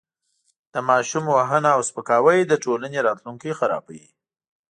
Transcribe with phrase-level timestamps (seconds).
[0.73, 4.07] د ماشوم وهنه او سپکاوی د ټولنې راتلونکی خرابوي.